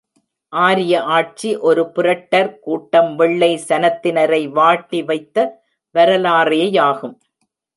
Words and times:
ஆரிய 0.53 0.93
ஆட்சி 1.03 1.49
ஒரு 1.59 1.91
புரட்டர் 1.95 2.49
கூட்டம் 2.59 3.15
வெள்ளை 3.15 3.51
சனத்தினரை 3.67 4.41
வாட்டி 4.51 5.01
வைத்த 5.03 5.37
வரலாறேயாகும். 5.95 7.15